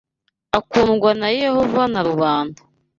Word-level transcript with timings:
akundwa 0.57 1.09
na 1.19 1.27
Yehova 1.39 1.83
na 1.93 2.01
rubanda 2.07 2.59